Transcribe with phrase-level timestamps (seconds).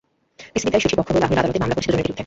[0.53, 2.19] PCB তাই শেঠির পক্ষ হয়ে লাহোরের আদালতে মামলা করেছে দুজনের বিরুদ্ধে।